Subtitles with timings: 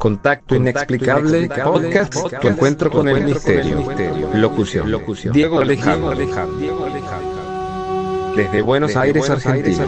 [0.00, 3.84] Contacto inexplicable, podcast, tu encuentro con el misterio.
[4.32, 4.90] Locución,
[5.30, 6.14] Diego Alejandro.
[8.34, 9.84] Desde Buenos Aires, Argentina.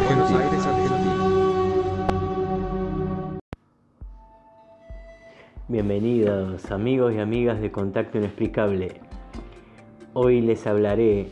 [5.68, 9.00] Bienvenidos amigos y amigas de Contacto Inexplicable.
[10.12, 11.30] Hoy les hablaré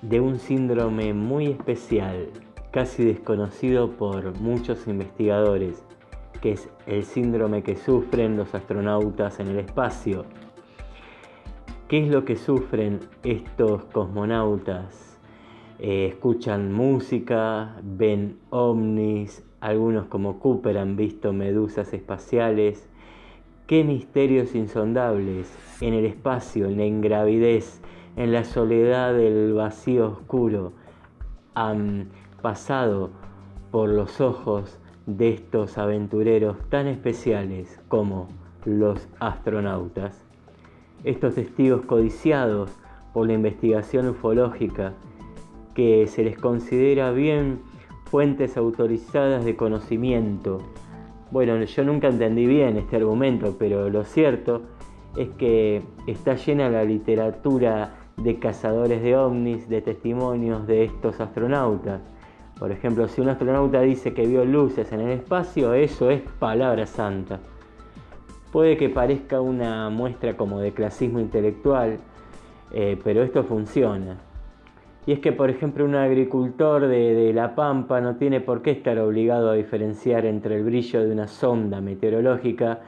[0.00, 2.30] de un síndrome muy especial,
[2.70, 5.84] casi desconocido por muchos investigadores
[6.44, 10.26] que es el síndrome que sufren los astronautas en el espacio.
[11.88, 15.18] ¿Qué es lo que sufren estos cosmonautas?
[15.78, 22.90] Eh, escuchan música, ven ovnis, algunos como Cooper han visto medusas espaciales.
[23.66, 27.80] ¿Qué misterios insondables en el espacio, en la ingravidez,
[28.16, 30.74] en la soledad del vacío oscuro
[31.54, 32.10] han
[32.42, 33.08] pasado
[33.70, 38.28] por los ojos de estos aventureros tan especiales como
[38.64, 40.24] los astronautas.
[41.04, 42.70] Estos testigos codiciados
[43.12, 44.94] por la investigación ufológica
[45.74, 47.60] que se les considera bien
[48.04, 50.60] fuentes autorizadas de conocimiento.
[51.30, 54.62] Bueno, yo nunca entendí bien este argumento, pero lo cierto
[55.16, 62.00] es que está llena la literatura de cazadores de ovnis, de testimonios de estos astronautas.
[62.58, 66.86] Por ejemplo, si un astronauta dice que vio luces en el espacio, eso es palabra
[66.86, 67.40] santa.
[68.52, 71.98] Puede que parezca una muestra como de clasismo intelectual,
[72.72, 74.18] eh, pero esto funciona.
[75.06, 78.98] Y es que, por ejemplo, un agricultor de, La Pampa no tiene por qué estar
[78.98, 82.80] obligado a diferenciar entre el brillo de una sonda meteorológica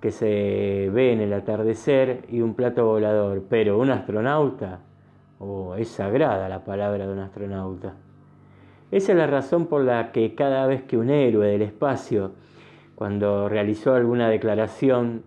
[0.00, 4.80] que se ve en el atardecer y un plato volador, pero un astronauta,
[5.40, 7.94] oh, es sagrada la palabra de un astronauta.
[8.96, 12.30] Esa es la razón por la que cada vez que un héroe del espacio,
[12.94, 15.22] cuando realizó alguna declaración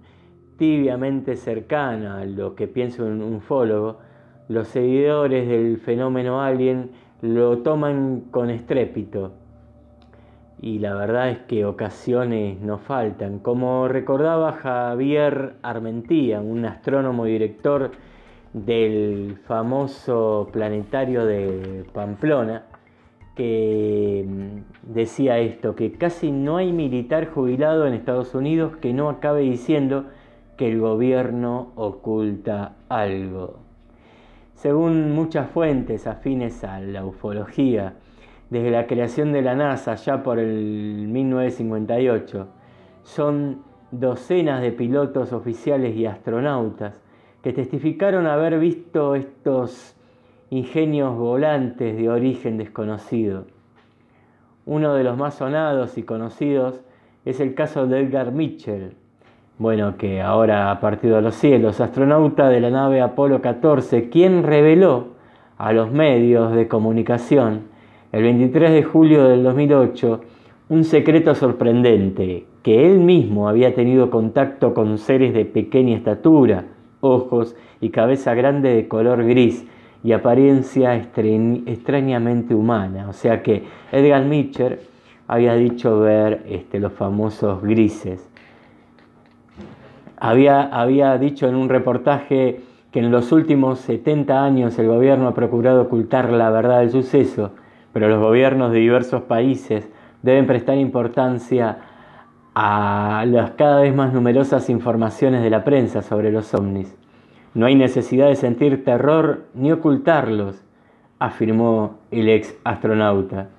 [0.58, 4.00] tibiamente cercana a lo que piensa un ufólogo,
[4.48, 6.90] los seguidores del fenómeno alien
[7.22, 9.34] lo toman con estrépito.
[10.60, 13.38] Y la verdad es que ocasiones no faltan.
[13.38, 17.92] Como recordaba Javier Armentía, un astrónomo y director
[18.52, 22.64] del famoso planetario de Pamplona,
[23.40, 29.08] que mm, decía esto, que casi no hay militar jubilado en Estados Unidos que no
[29.08, 30.08] acabe diciendo
[30.58, 33.60] que el gobierno oculta algo.
[34.56, 37.94] Según muchas fuentes afines a la ufología,
[38.50, 42.46] desde la creación de la NASA ya por el 1958,
[43.04, 47.02] son docenas de pilotos oficiales y astronautas
[47.42, 49.96] que testificaron haber visto estos
[50.50, 53.46] ingenios volantes de origen desconocido.
[54.66, 56.82] Uno de los más sonados y conocidos
[57.26, 58.94] es el caso de Edgar Mitchell,
[59.60, 64.44] bueno, que ahora ha partido a los cielos, astronauta de la nave Apolo 14, quien
[64.44, 65.08] reveló
[65.58, 67.64] a los medios de comunicación
[68.14, 70.22] el 23 de julio del 2008
[70.70, 76.64] un secreto sorprendente, que él mismo había tenido contacto con seres de pequeña estatura,
[77.02, 79.68] ojos y cabeza grande de color gris,
[80.04, 83.08] y apariencia extrañamente humana.
[83.10, 84.80] O sea que Edgar Mitchell
[85.28, 88.28] había dicho ver este, los famosos grises.
[90.18, 92.62] Había, había dicho en un reportaje
[92.92, 97.52] que en los últimos 70 años el gobierno ha procurado ocultar la verdad del suceso,
[97.94, 99.88] pero los gobiernos de diversos países
[100.22, 101.78] deben prestar importancia
[102.56, 106.99] a las cada vez más numerosas informaciones de la prensa sobre los ovnis.
[107.54, 110.64] No hay necesidad de sentir terror ni ocultarlos,
[111.18, 113.50] afirmó el ex astronauta.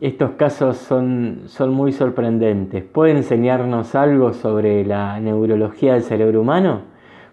[0.00, 2.84] Estos casos son, son muy sorprendentes.
[2.84, 6.82] ¿Puede enseñarnos algo sobre la neurología del cerebro humano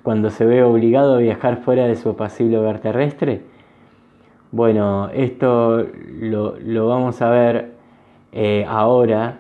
[0.02, 3.44] cuando se ve obligado a viajar fuera de su apacible hogar terrestre?
[4.52, 5.86] Bueno, esto
[6.20, 7.74] lo, vamos a ver
[8.32, 9.40] eh, ahora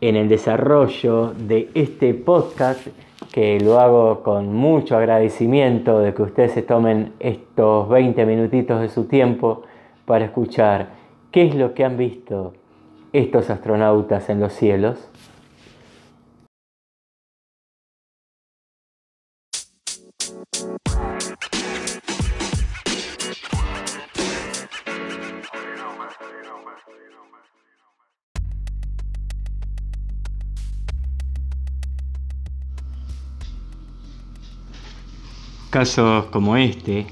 [0.00, 2.86] en el desarrollo de este podcast
[3.30, 8.88] que lo hago con mucho agradecimiento de que ustedes se tomen estos 20 minutitos de
[8.88, 9.62] su tiempo
[10.06, 10.90] para escuchar
[11.30, 12.54] qué es lo que han visto
[13.12, 15.08] estos astronautas en los cielos.
[35.72, 37.06] Casos como este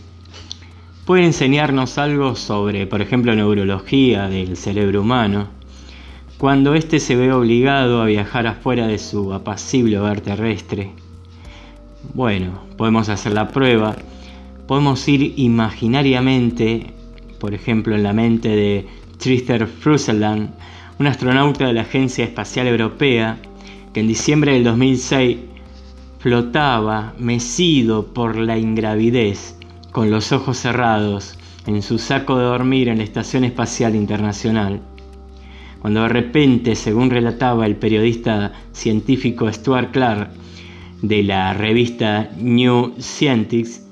[1.06, 5.48] pueden enseñarnos algo sobre, por ejemplo, neurología del cerebro humano,
[6.36, 10.90] cuando éste se ve obligado a viajar afuera de su apacible hogar terrestre.
[12.12, 13.96] Bueno, podemos hacer la prueba,
[14.66, 16.92] podemos ir imaginariamente,
[17.38, 18.86] por ejemplo en la mente de
[19.16, 20.50] Tristan Fruseland,
[20.98, 23.38] un astronauta de la Agencia Espacial Europea,
[23.94, 25.49] que en diciembre del 2006
[26.20, 29.56] flotaba, mecido por la ingravidez,
[29.90, 34.82] con los ojos cerrados, en su saco de dormir en la Estación Espacial Internacional.
[35.80, 40.30] Cuando de repente, según relataba el periodista científico Stuart Clark
[41.00, 43.90] de la revista New Scientist,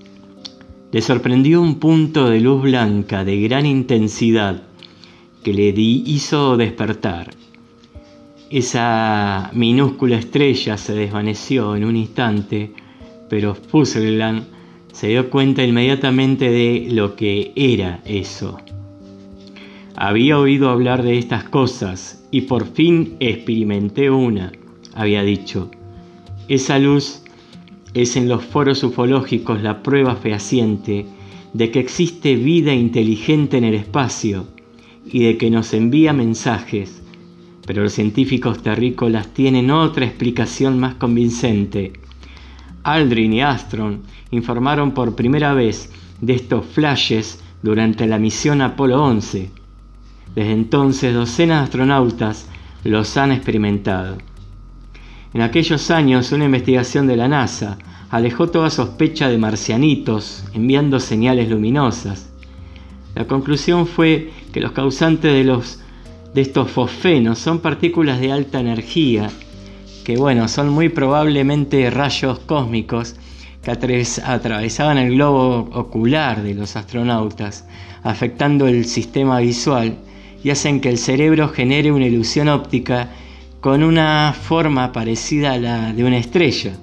[0.93, 4.65] le sorprendió un punto de luz blanca de gran intensidad
[5.43, 7.38] que le hizo despertar.
[8.51, 12.73] Esa minúscula estrella se desvaneció en un instante,
[13.29, 14.47] pero Fusselland
[14.91, 18.59] se dio cuenta inmediatamente de lo que era eso.
[19.97, 24.53] Había oído hablar de estas cosas y por fin experimenté una,
[24.95, 25.71] había dicho.
[26.49, 27.23] Esa luz
[27.93, 31.05] es en los foros ufológicos la prueba fehaciente
[31.53, 34.47] de que existe vida inteligente en el espacio
[35.05, 37.03] y de que nos envía mensajes,
[37.69, 41.93] pero los científicos terrícolas tienen otra explicación más convincente.
[42.83, 45.93] Aldrin y Astron informaron por primera vez
[46.23, 49.51] de estos flashes durante la misión Apolo 11.
[50.35, 52.49] Desde entonces docenas de astronautas
[52.85, 54.17] los han experimentado.
[55.35, 57.77] En aquellos años una investigación de la NASA
[58.09, 62.33] alejó toda sospecha de marcianitos enviando señales luminosas.
[63.15, 65.83] La conclusión fue que los causantes de, los,
[66.35, 69.31] de estos fosfenos son partículas de alta energía,
[70.05, 73.17] que bueno, son muy probablemente rayos cósmicos
[73.63, 77.67] que atravesaban el globo ocular de los astronautas,
[78.03, 79.99] afectando el sistema visual
[80.43, 83.11] y hacen que el cerebro genere una ilusión óptica
[83.61, 86.77] con una forma parecida a la de una estrella.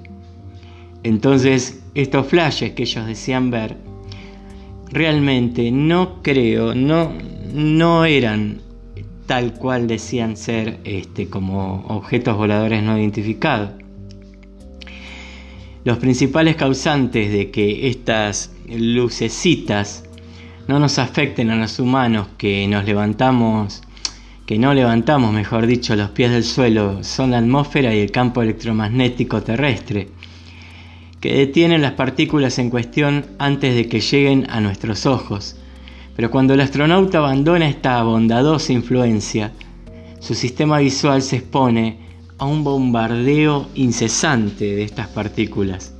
[1.02, 3.76] Entonces, estos flashes que ellos decían ver,
[4.90, 7.12] realmente no creo, no,
[7.54, 8.65] no eran
[9.26, 13.70] tal cual decían ser este, como objetos voladores no identificados.
[15.84, 20.04] Los principales causantes de que estas lucecitas
[20.66, 23.82] no nos afecten a los humanos que nos levantamos
[24.46, 28.42] que no levantamos, mejor dicho, los pies del suelo, son la atmósfera y el campo
[28.42, 30.08] electromagnético terrestre,
[31.20, 35.56] que detienen las partículas en cuestión antes de que lleguen a nuestros ojos.
[36.16, 39.52] Pero cuando el astronauta abandona esta bondadosa influencia,
[40.18, 41.98] su sistema visual se expone
[42.38, 45.92] a un bombardeo incesante de estas partículas.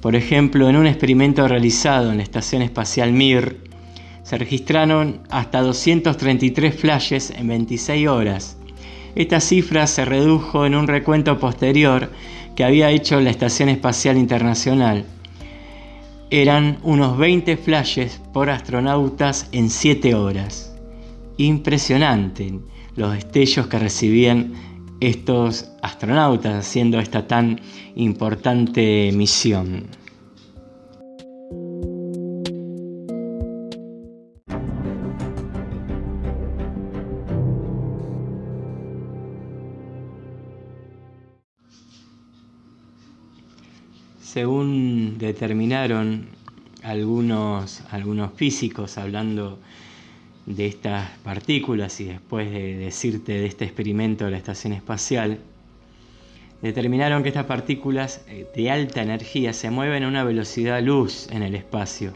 [0.00, 3.58] Por ejemplo, en un experimento realizado en la Estación Espacial Mir,
[4.22, 8.56] se registraron hasta 233 flashes en 26 horas.
[9.14, 12.10] Esta cifra se redujo en un recuento posterior
[12.54, 15.04] que había hecho la Estación Espacial Internacional.
[16.30, 20.76] Eran unos 20 flashes por astronautas en 7 horas.
[21.36, 22.58] Impresionante
[22.96, 24.52] los destellos que recibían
[24.98, 27.60] estos astronautas haciendo esta tan
[27.94, 29.86] importante misión.
[44.36, 46.26] Según determinaron
[46.82, 49.58] algunos, algunos físicos hablando
[50.44, 55.38] de estas partículas y después de decirte de este experimento de la estación espacial,
[56.60, 61.42] determinaron que estas partículas eh, de alta energía se mueven a una velocidad luz en
[61.42, 62.12] el espacio,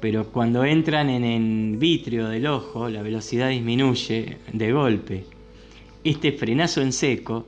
[0.00, 5.24] pero cuando entran en el vitrio del ojo la velocidad disminuye de golpe.
[6.04, 7.46] Este frenazo en seco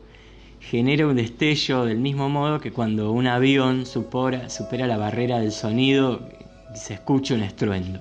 [0.71, 5.53] genera un destello del mismo modo que cuando un avión supera, supera la barrera del
[5.53, 6.29] sonido
[6.75, 8.01] y se escucha un estruendo.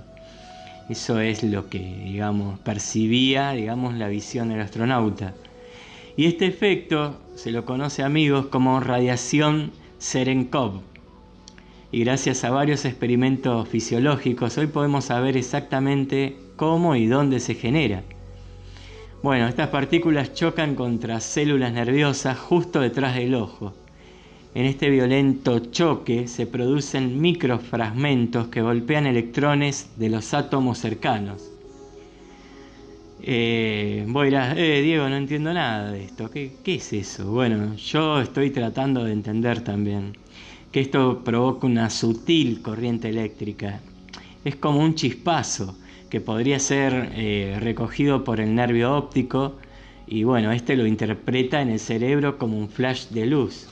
[0.89, 5.34] Eso es lo que, digamos, percibía, digamos, la visión del astronauta.
[6.17, 10.81] Y este efecto se lo conoce amigos como radiación Serenkov.
[11.91, 18.01] Y gracias a varios experimentos fisiológicos hoy podemos saber exactamente cómo y dónde se genera.
[19.22, 23.74] Bueno, estas partículas chocan contra células nerviosas justo detrás del ojo.
[24.53, 31.51] En este violento choque se producen microfragmentos que golpean electrones de los átomos cercanos.
[33.22, 36.29] Eh, eh, Diego, no entiendo nada de esto.
[36.29, 37.31] ¿Qué, ¿Qué es eso?
[37.31, 40.15] Bueno, yo estoy tratando de entender también
[40.72, 43.81] que esto provoca una sutil corriente eléctrica.
[44.43, 45.75] Es como un chispazo
[46.15, 49.57] que podría ser eh, recogido por el nervio óptico,
[50.07, 53.67] y bueno, este lo interpreta en el cerebro como un flash de luz.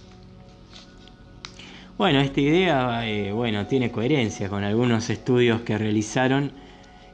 [1.98, 6.52] Bueno, esta idea eh, bueno, tiene coherencia con algunos estudios que realizaron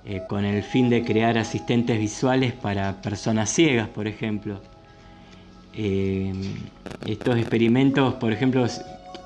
[0.03, 4.59] eh, con el fin de crear asistentes visuales para personas ciegas, por ejemplo.
[7.05, 8.81] Estos experimentos, por ejemplo, es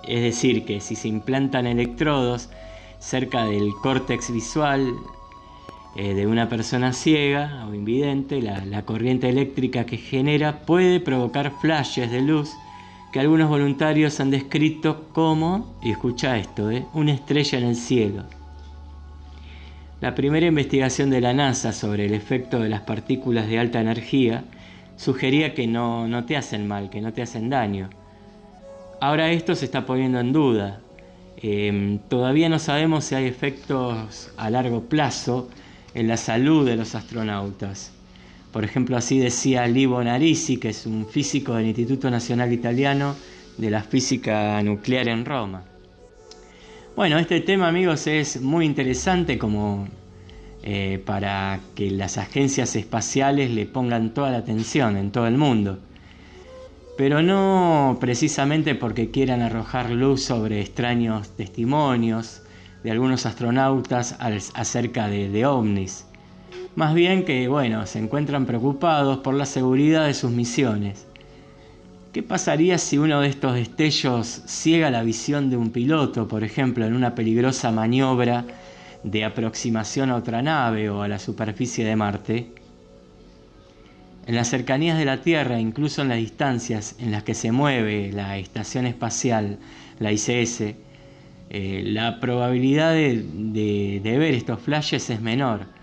[0.05, 2.50] decir, que si se implantan electrodos
[3.00, 4.93] cerca del córtex visual
[5.95, 12.21] de una persona ciega o invidente, la corriente eléctrica que genera puede provocar flashes de
[12.21, 12.51] luz
[13.13, 16.88] que algunos voluntarios han descrito como, y escucha esto, ¿eh?
[16.95, 18.23] una estrella en el cielo.
[20.01, 24.45] La primera investigación de la NASA sobre el efecto de las partículas de alta energía
[24.97, 27.91] sugería que no, no te hacen mal, que no te hacen daño.
[29.00, 30.79] Ahora esto se está poniendo en duda.
[31.38, 35.50] Em, todavía no sabemos si hay efectos a largo plazo
[35.93, 37.91] en la salud de los astronautas.
[38.51, 43.15] Por ejemplo, así decía Livo Narisi, que es un físico del Instituto Nacional Italiano
[43.57, 45.63] de la Física Nuclear en Roma.
[46.95, 49.88] Bueno, este tema, amigos, es muy interesante como
[50.62, 55.79] eh, para que las agencias espaciales le pongan toda la atención en todo el mundo.
[56.95, 62.42] Pero no precisamente porque quieran arrojar luz sobre extraños testimonios
[62.84, 64.18] de algunos astronautas
[64.54, 66.06] acerca de, de ovnis
[66.75, 71.06] más bien que, bueno, se encuentran preocupados por la seguridad de sus misiones.
[72.12, 76.86] ¿Qué pasaría si uno de estos destellos ciega la visión de un piloto, por ejemplo,
[76.86, 78.46] en una peligrosa maniobra
[79.04, 82.52] de aproximación a otra nave o a la superficie de Marte?
[84.25, 88.12] En las cercanías de la Tierra, incluso en las distancias en las que se mueve
[88.12, 89.60] la estación espacial,
[90.00, 90.74] la ICS,
[91.50, 95.73] eh, la probabilidad de ver estos flashes es menor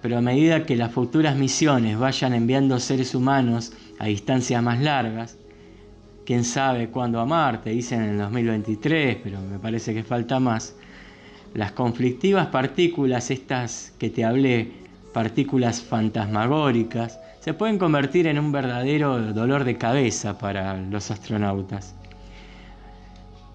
[0.00, 5.36] pero a medida que las futuras misiones vayan enviando seres humanos a distancias más largas,
[6.24, 10.76] quién sabe cuándo a Marte, dicen en el 2023, pero me parece que falta más,
[11.54, 14.70] las conflictivas partículas, estas que te hablé,
[15.12, 21.97] partículas fantasmagóricas, se pueden convertir en un verdadero dolor de cabeza para los astronautas.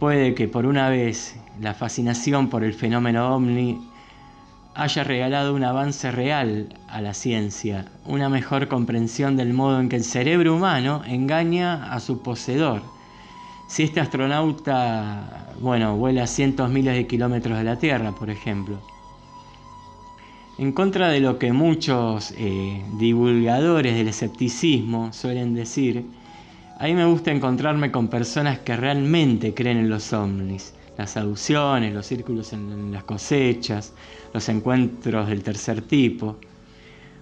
[0.03, 3.79] Puede que por una vez la fascinación por el fenómeno ovni
[4.75, 9.95] haya regalado un avance real a la ciencia, una mejor comprensión del modo en que
[9.95, 12.81] el cerebro humano engaña a su poseedor.
[13.69, 18.79] Si este astronauta, bueno, vuela cientos miles de kilómetros de la Tierra, por ejemplo.
[20.57, 26.03] En contra de lo que muchos eh, divulgadores del escepticismo suelen decir,
[26.83, 31.93] a mí me gusta encontrarme con personas que realmente creen en los ovnis las aducciones,
[31.93, 33.93] los círculos en las cosechas,
[34.33, 36.35] los encuentros del tercer tipo.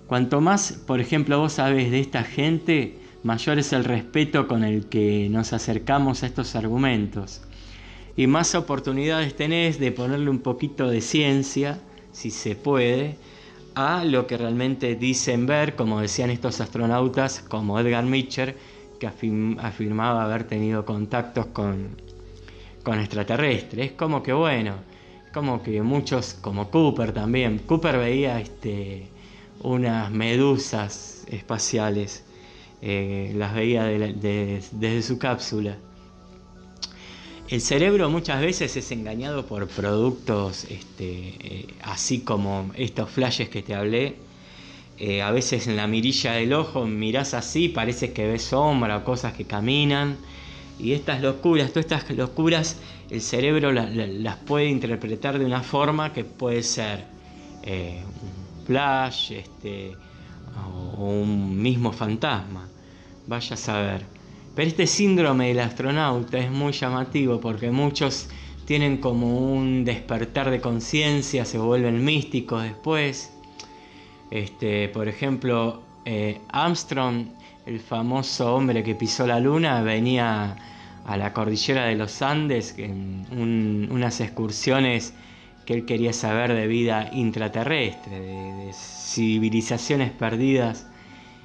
[0.08, 4.88] Cuanto más, por ejemplo, vos sabés de esta gente, mayor es el respeto con el
[4.88, 7.44] que nos acercamos a estos argumentos.
[8.18, 11.80] Y más oportunidades tenés de ponerle un poquito de ciencia,
[12.12, 13.15] si se puede,
[13.75, 18.56] a lo que realmente dicen ver, como decían estos astronautas como Edgar Mitchell,
[19.01, 21.89] que afirmaba haber tenido contactos con
[22.84, 23.91] con extraterrestres.
[23.91, 24.75] Es como que bueno,
[25.34, 29.08] como que muchos, como Cooper también, Cooper veía este,
[29.62, 32.24] unas medusas espaciales,
[32.81, 35.77] eh, las veía desde su cápsula.
[37.48, 43.62] El cerebro muchas veces es engañado por productos este, eh, así como estos flashes que
[43.62, 44.15] te hablé.
[45.03, 49.03] Eh, a veces en la mirilla del ojo mirás así, parece que ves sombra o
[49.03, 50.15] cosas que caminan
[50.77, 52.77] y estas locuras, todas estas locuras,
[53.10, 57.05] el cerebro las puede interpretar de una forma que puede ser
[57.63, 59.98] eh, un flash este,
[61.00, 62.70] o un mismo fantasma.
[63.25, 64.05] Vaya a saber.
[64.53, 68.29] Pero este síndrome del astronauta es muy llamativo porque muchos
[68.65, 73.31] tienen como un despertar de conciencia, se vuelven místicos después.
[74.32, 77.28] Este, por ejemplo, eh, Armstrong,
[77.66, 80.56] el famoso hombre que pisó la luna, venía
[81.06, 83.28] a la cordillera de los Andes en
[83.92, 85.14] unas excursiones
[85.66, 90.88] que él quería saber de vida intraterrestre, de, civilizaciones perdidas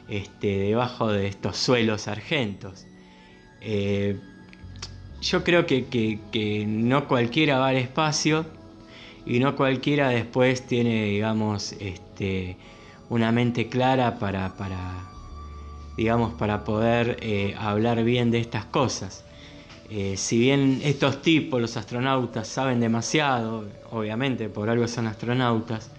[0.08, 2.86] este, debajo de estos suelos argentos.
[3.60, 4.18] Eh,
[5.20, 8.46] yo creo que, no cualquiera va al espacio
[9.24, 12.56] y no cualquiera después tiene, digamos, este,
[13.08, 14.52] una mente clara para,
[15.96, 19.24] digamos, para poder eh, hablar bien de estas cosas.
[19.88, 25.90] Eh, si bien estos tipos, los astronautas, saben demasiado, obviamente por algo son astronautas,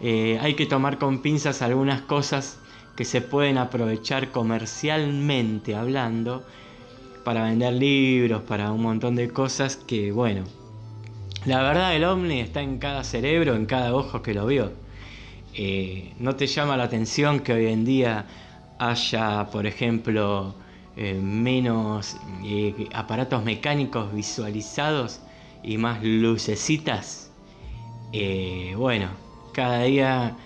[0.00, 2.58] eh, hay que tomar con pinzas algunas cosas
[2.96, 6.42] que se pueden aprovechar comercialmente hablando
[7.24, 10.44] para vender libros, para un montón de cosas que, bueno,
[11.44, 14.72] la verdad el ovni está en cada cerebro, en cada ojo que lo vio.
[15.54, 18.26] Eh, ¿No te llama la atención que hoy en día
[18.78, 20.54] haya, por ejemplo,
[20.96, 25.20] eh, menos eh, aparatos mecánicos visualizados
[25.62, 27.26] y más lucecitas?
[28.76, 29.08] bueno,
[29.52, 30.36] cada día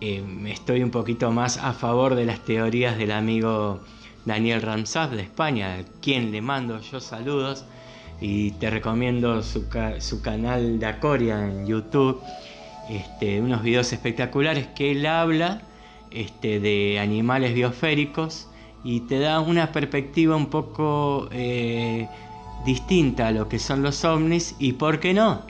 [0.00, 3.80] estoy un poquito más a favor de las teorías del amigo
[4.24, 7.66] Daniel Ramsaz de España, a quien le mando yo saludos
[8.22, 9.68] y te recomiendo su,
[10.22, 12.20] canal de Acoria en YouTube,
[12.88, 15.62] este, unos videos espectaculares que él habla
[16.10, 18.48] este, de animales biosféricos
[18.84, 22.08] y te da una perspectiva un poco eh,
[22.64, 25.42] distinta a lo que son los ovnis y por qué no.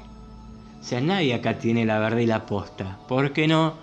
[0.80, 2.98] O sea, nadie acá tiene la verdad y la posta.
[3.08, 3.74] ¿Por qué no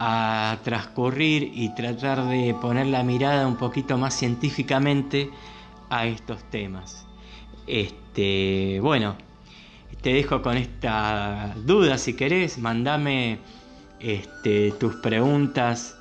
[0.00, 5.30] a transcurrir y tratar de poner la mirada un poquito más científicamente
[5.90, 7.06] a estos temas?
[7.66, 9.16] Este, bueno,
[10.02, 13.38] te dejo con esta duda si querés, mandame
[14.00, 15.96] este, tus preguntas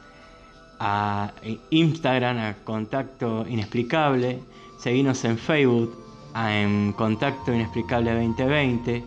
[0.80, 1.32] a
[1.72, 4.40] Instagram, a Contacto Inexplicable,
[4.80, 5.98] seguinos en Facebook,
[6.36, 9.04] en Contacto Inexplicable 2020,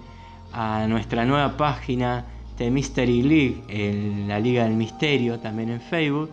[0.53, 2.25] a nuestra nueva página
[2.59, 6.31] de Mystery League, en la Liga del Misterio, también en Facebook.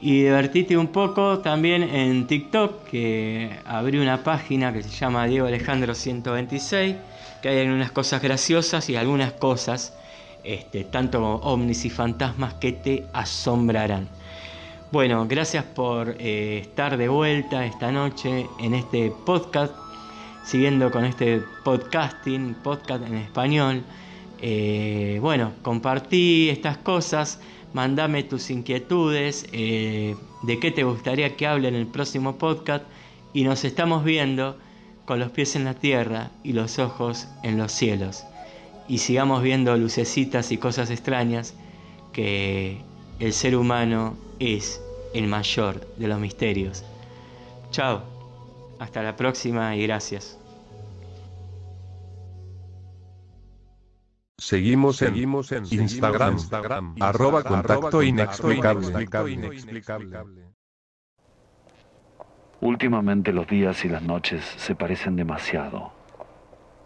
[0.00, 5.46] Y divertite un poco también en TikTok, que abrí una página que se llama Diego
[5.46, 6.96] Alejandro 126,
[7.40, 9.94] que hay algunas cosas graciosas y algunas cosas,
[10.44, 14.08] este, tanto ovnis y fantasmas, que te asombrarán.
[14.92, 19.72] Bueno, gracias por eh, estar de vuelta esta noche en este podcast,
[20.44, 23.82] siguiendo con este podcasting, podcast en español.
[24.42, 27.40] Eh, bueno, compartí estas cosas
[27.72, 32.84] Mándame tus inquietudes, eh, de qué te gustaría que hable en el próximo podcast
[33.32, 34.56] y nos estamos viendo
[35.10, 38.24] con los pies en la tierra y los ojos en los cielos.
[38.86, 41.52] Y sigamos viendo lucecitas y cosas extrañas
[42.12, 42.80] que
[43.18, 44.80] el ser humano es
[45.12, 46.84] el mayor de los misterios.
[47.72, 48.04] Chao,
[48.78, 50.38] hasta la próxima y gracias.
[54.38, 59.08] Seguimos, Seguimos en, Instagram, Instagram, arroba contacto inexplicable.
[62.62, 65.92] Últimamente los días y las noches se parecen demasiado.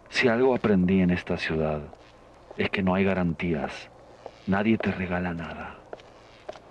[0.07, 1.81] Si algo aprendí en esta ciudad
[2.57, 3.89] es que no hay garantías.
[4.47, 5.75] Nadie te regala nada.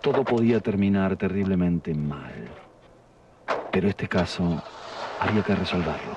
[0.01, 2.49] Todo podía terminar terriblemente mal.
[3.71, 4.63] Pero este caso
[5.21, 6.15] había que resolverlo.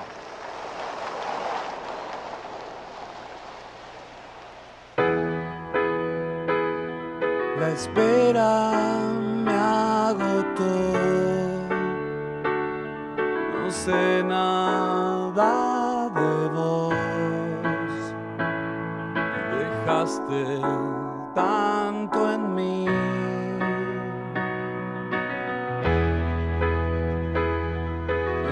[7.58, 8.72] La espera
[9.44, 11.27] me agotó.
[13.88, 16.92] Sé nada de vos.
[19.56, 20.60] Dejaste
[21.34, 22.86] tanto en mí.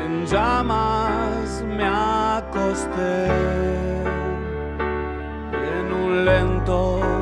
[0.05, 3.27] En llamas me acosté
[5.53, 7.16] en un lento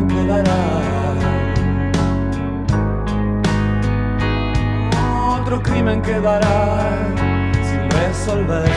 [0.00, 0.90] otro crimen quedará.
[5.62, 6.98] crimen quedará
[7.62, 8.70] sin resolver.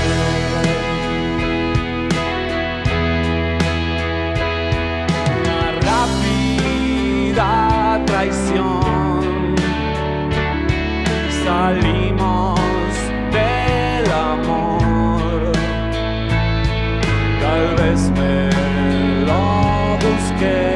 [5.40, 7.50] Una rápida
[8.06, 9.56] traición.
[11.46, 12.60] Salimos
[13.32, 15.52] del amor.
[17.42, 18.34] Tal vez me
[19.26, 20.73] lo busqué.